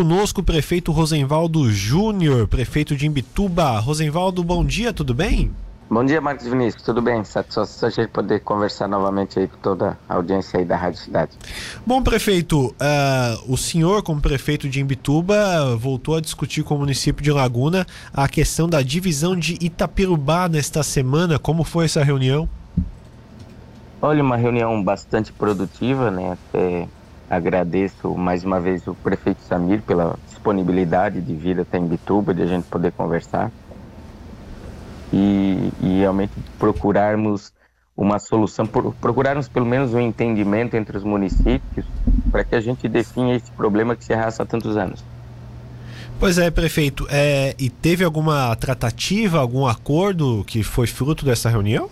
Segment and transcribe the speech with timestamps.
[0.00, 3.78] conosco o prefeito Rosenvaldo Júnior, prefeito de Imbituba.
[3.80, 5.50] Rosenvaldo, bom dia, tudo bem?
[5.90, 7.22] Bom dia, Marcos Vinícius, tudo bem?
[7.22, 11.32] Satisfação a gente poder conversar novamente aí com toda a audiência aí da Rádio Cidade.
[11.84, 17.22] Bom, prefeito, uh, o senhor, como prefeito de Imbituba, voltou a discutir com o município
[17.22, 21.38] de Laguna a questão da divisão de Itapirubá nesta semana.
[21.38, 22.48] Como foi essa reunião?
[24.00, 26.32] Olha, uma reunião bastante produtiva, né?
[26.32, 26.88] Até
[27.30, 32.46] agradeço mais uma vez o prefeito Samir pela disponibilidade de vir até Imbituba, de a
[32.46, 33.52] gente poder conversar
[35.12, 37.52] e, e realmente procurarmos
[37.96, 41.86] uma solução, procurarmos pelo menos um entendimento entre os municípios
[42.32, 45.04] para que a gente defina esse problema que se arrasta há tantos anos.
[46.18, 47.06] Pois é, prefeito.
[47.10, 51.88] É, e teve alguma tratativa, algum acordo que foi fruto dessa reunião?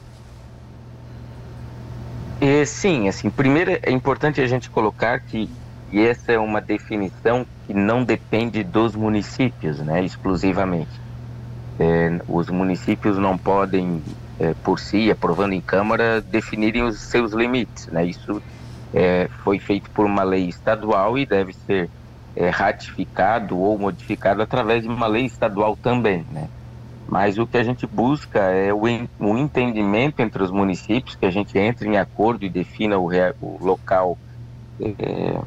[2.67, 5.51] Sim, assim, primeiro é importante a gente colocar que
[5.93, 11.01] essa é uma definição que não depende dos municípios, né, exclusivamente.
[11.79, 14.03] É, os municípios não podem,
[14.39, 17.87] é, por si, aprovando em Câmara, definirem os seus limites.
[17.89, 18.07] Né?
[18.07, 18.43] Isso
[18.93, 21.89] é, foi feito por uma lei estadual e deve ser
[22.37, 26.27] é, ratificado ou modificado através de uma lei estadual também.
[26.31, 26.49] Né?
[27.09, 28.87] Mas o que a gente busca é o,
[29.39, 33.09] entendimento entre os municípios, que a gente entre em acordo e defina o,
[33.41, 34.19] o local
[34.81, 35.41] é,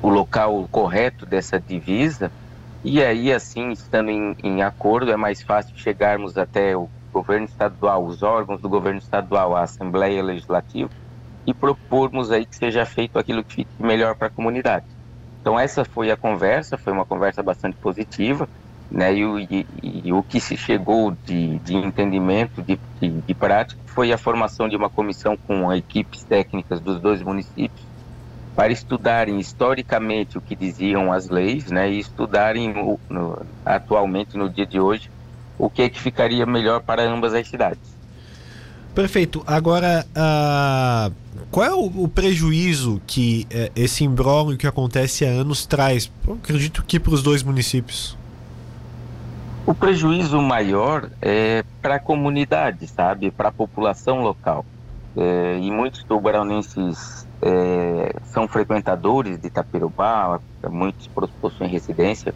[0.00, 2.30] o local correto dessa divisa
[2.82, 8.06] e aí, assim, estando em, em acordo, é mais fácil chegarmos até o governo estadual,
[8.06, 10.90] os órgãos do governo estadual, a Assembleia Legislativa,
[11.46, 14.86] e propormos aí que seja feito aquilo que fique melhor para a comunidade.
[15.42, 18.48] Então essa foi a conversa, foi uma conversa bastante positiva,
[18.90, 19.14] né?
[19.14, 24.12] E, e, e o que se chegou de, de entendimento, de, de, de prática, foi
[24.12, 27.88] a formação de uma comissão com equipes técnicas dos dois municípios,
[28.56, 34.50] para estudarem historicamente o que diziam as leis, né, e estudarem no, no, atualmente no
[34.50, 35.10] dia de hoje
[35.56, 38.00] o que é que ficaria melhor para ambas as cidades.
[38.94, 39.42] Perfeito.
[39.46, 41.14] Agora, uh,
[41.50, 46.10] qual é o, o prejuízo que uh, esse imbróglio que acontece há anos traz?
[46.26, 48.16] Eu acredito que para os dois municípios.
[49.70, 54.66] O prejuízo maior é para a comunidade, sabe, para a população local.
[55.16, 61.08] É, e muitos tubaronenses é, são frequentadores de Itapirubá, muitos
[61.40, 62.34] possuem residência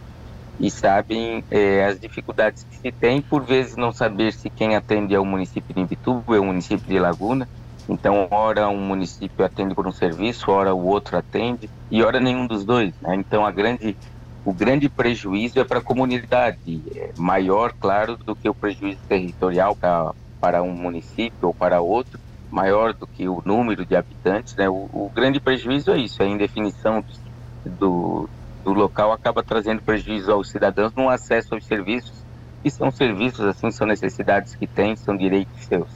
[0.57, 5.13] e sabem é, as dificuldades que se tem, por vezes não saber se quem atende
[5.13, 7.49] é o município de Imbituba, é o município de Laguna.
[7.89, 12.47] Então, ora um município atende por um serviço, ora o outro atende, e ora nenhum
[12.47, 12.93] dos dois.
[13.01, 13.13] Né?
[13.15, 13.97] Então, a grande,
[14.45, 19.75] o grande prejuízo é para a comunidade, é maior, claro, do que o prejuízo territorial
[19.75, 22.19] para, para um município ou para outro,
[22.51, 24.69] maior do que o número de habitantes, né?
[24.69, 27.03] O, o grande prejuízo é isso, a indefinição
[27.65, 28.29] do,
[28.63, 32.13] do local acaba trazendo prejuízo aos cidadãos no acesso aos serviços,
[32.61, 35.87] que são serviços, assim, são necessidades que têm, são direitos seus.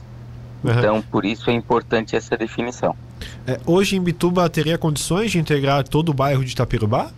[0.64, 0.72] Uhum.
[0.72, 2.96] Então, por isso é importante essa definição.
[3.46, 7.10] É, hoje, em Bituba, teria condições de integrar todo o bairro de Itapirubá?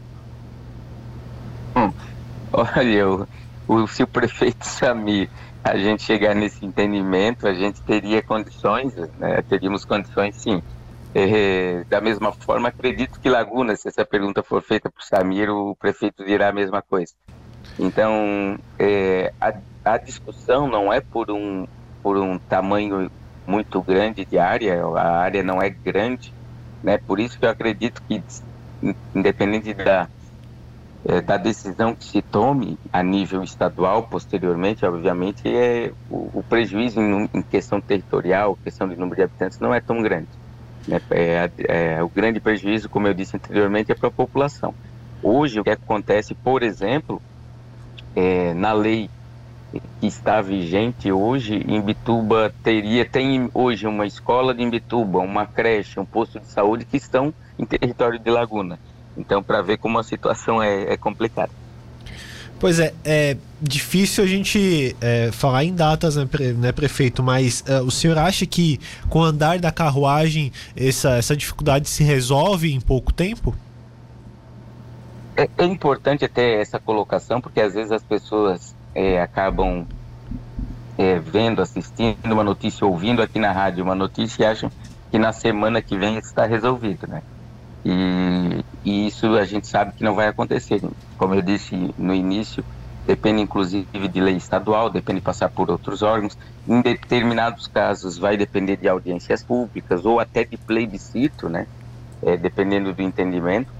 [2.53, 3.27] Olha, o,
[3.67, 5.31] o, se o prefeito Samir
[5.65, 9.43] a gente chegar nesse entendimento, a gente teria condições, né?
[9.49, 10.63] teríamos condições sim.
[11.15, 15.77] É, da mesma forma, acredito que Laguna, se essa pergunta for feita por Samir, o
[15.77, 17.13] prefeito dirá a mesma coisa.
[17.79, 19.53] Então, é, a,
[19.85, 21.67] a, discussão não é por um,
[22.03, 23.11] por um tamanho
[23.47, 26.33] muito grande de área, a área não é grande,
[26.83, 26.99] né?
[26.99, 28.23] por isso que eu acredito que,
[29.15, 30.09] independente da,
[31.05, 37.01] é, da decisão que se tome a nível estadual, posteriormente, obviamente, é, o, o prejuízo
[37.01, 40.29] em, em, questão territorial, questão de número de habitantes, não é tão grande.
[40.87, 41.01] Né?
[41.11, 44.75] É, é, o grande prejuízo, como eu disse anteriormente, é para a população.
[45.23, 47.21] Hoje, o que acontece, por exemplo,
[48.15, 49.11] é, na lei
[50.01, 55.99] que está vigente hoje, em Bituba teria, tem hoje uma escola de Imbituba, uma creche,
[55.99, 58.79] um posto de saúde que estão em território de Laguna.
[59.17, 61.51] Então, para ver como a situação é, é, complicada.
[62.59, 67.23] Pois é, é difícil a gente é, falar em datas, né, pre, né prefeito?
[67.23, 68.79] Mas uh, o senhor acha que
[69.09, 73.55] com o andar da carruagem essa, essa dificuldade se resolve em pouco tempo?
[75.37, 79.87] É, é importante até essa colocação, porque às vezes as pessoas é, acabam
[80.97, 84.71] é, vendo, assistindo uma notícia, ouvindo aqui na rádio uma notícia e acham
[85.11, 87.23] que na semana que vem está resolvido, né?
[87.85, 90.81] E, e, isso a gente sabe que não vai acontecer.
[91.17, 92.65] Como eu disse no início,
[93.07, 96.37] depende inclusive de lei estadual, depende de passar por outros órgãos.
[96.67, 101.67] Em determinados casos vai depender de audiências públicas ou até de plebiscito, né?
[102.23, 103.73] É, dependendo do entendimento.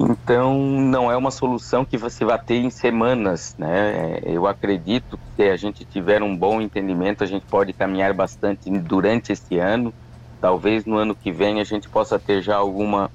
[0.00, 4.20] Então, não é uma solução que você vai ter em semanas, né?
[4.22, 8.70] Eu acredito que se a gente tiver um bom entendimento, a gente pode caminhar bastante
[8.70, 9.92] durante esse ano.
[10.40, 13.10] Talvez no ano que vem a gente possa ter já alguma,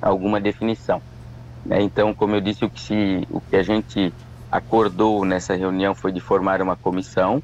[0.00, 1.00] alguma definição.
[1.64, 1.82] Né?
[1.82, 4.12] Então, como eu disse, o que, se, o que a gente
[4.50, 7.42] acordou nessa reunião foi de formar uma comissão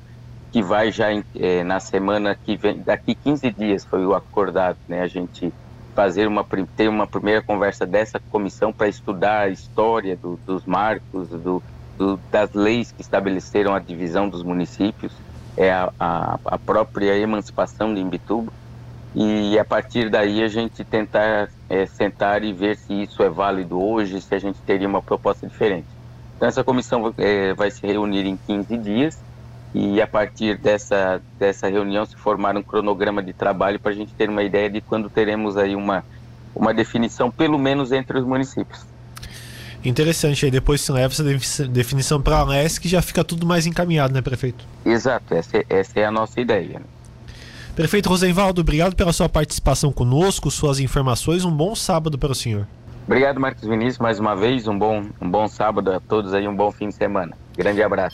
[0.51, 5.03] que vai já é, na semana que vem, daqui 15 dias foi o acordado, né?
[5.03, 5.53] A gente
[5.95, 6.45] fazer uma
[6.77, 11.63] ter uma primeira conversa dessa comissão para estudar a história do, dos marcos, do,
[11.97, 15.13] do, das leis que estabeleceram a divisão dos municípios,
[15.57, 18.53] é a, a, a própria emancipação de Imbituba
[19.19, 23.83] e a partir daí a gente tentar é, sentar e ver se isso é válido
[23.83, 25.87] hoje, se a gente teria uma proposta diferente.
[26.37, 29.19] Então essa comissão é, vai se reunir em 15 dias
[29.75, 34.13] e a partir dessa, dessa reunião se formar um cronograma de trabalho para a gente
[34.13, 36.05] ter uma ideia de quando teremos aí uma,
[36.55, 38.85] uma definição, pelo menos entre os municípios.
[39.83, 44.13] Interessante, aí depois se leva essa definição para a LESC já fica tudo mais encaminhado,
[44.13, 44.63] né, prefeito?
[44.85, 46.83] Exato, essa, essa é a nossa ideia.
[47.77, 51.45] Prefeito Rosenvaldo, obrigado pela sua participação conosco, suas informações.
[51.45, 52.67] Um bom sábado para o senhor.
[53.07, 54.67] Obrigado, Marcos Vinícius, mais uma vez.
[54.67, 57.37] Um bom, um bom sábado a todos aí, um bom fim de semana.
[57.55, 58.05] Grande abraço.